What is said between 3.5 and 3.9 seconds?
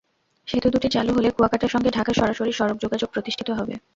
হবে।